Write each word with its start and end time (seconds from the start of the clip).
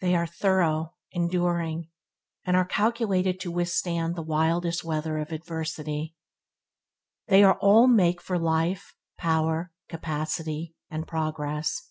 They 0.00 0.14
are 0.14 0.28
through, 0.28 0.90
enduring, 1.10 1.90
and 2.44 2.56
are 2.56 2.64
calculated 2.64 3.40
to 3.40 3.50
withstanding 3.50 4.14
the 4.14 4.22
wildest 4.22 4.84
weather 4.84 5.18
of 5.18 5.32
adversity. 5.32 6.14
They 7.26 7.42
all 7.44 7.88
make 7.88 8.20
for 8.20 8.38
life, 8.38 8.94
power, 9.18 9.72
capacity, 9.88 10.76
and 10.90 11.08
progress. 11.08 11.90